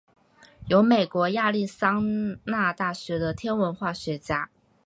[0.65, 2.03] 由美国亚利桑
[2.45, 4.49] 那大学的天文化学家。